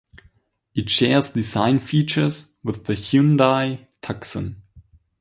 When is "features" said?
1.77-2.55